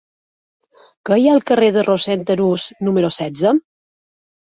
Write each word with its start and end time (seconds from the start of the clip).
Què 1.09 1.17
hi 1.19 1.27
ha 1.31 1.35
al 1.39 1.43
carrer 1.51 1.67
de 1.75 1.83
Rossend 1.87 2.31
Arús 2.37 2.65
número 2.89 3.13
setze? 3.19 3.53